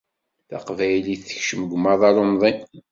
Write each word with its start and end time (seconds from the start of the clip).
Taqbaylit 0.49 1.21
tekcem 1.27 1.61
ɣer 1.63 1.73
umaḍal 1.75 2.17
umḍin. 2.23 2.59